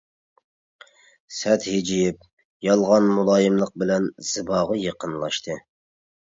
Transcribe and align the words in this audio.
سەت 1.39 1.67
ھىجىيىپ، 1.73 2.25
يالغان 2.69 3.07
مۇلايىملىق 3.19 3.77
بىلەن 3.85 4.11
زىباغا 4.33 4.83
يېقىنلاشتى. 4.89 5.63